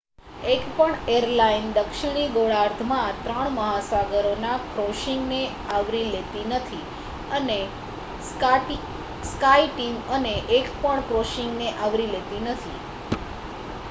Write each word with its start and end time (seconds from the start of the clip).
એકપણ 0.51 0.93
એરલાઇન 1.11 1.65
દક્ષિણી 1.73 2.29
ગોળાર્ધમાં 2.31 3.19
ત્રણ 3.19 3.51
મહાસાગરોના 3.57 4.55
ક્રૉસિંગને 4.69 5.41
આવરી 5.73 6.07
લેતી 6.09 6.47
નથી 6.49 6.81
અને 7.33 7.59
સ્કાયટીમ 9.27 10.03
એકપણ 10.57 11.07
ક્રૉસિંગને 11.07 11.69
આવરી 11.79 12.11
લેતી 12.11 12.45
નથી 12.47 12.77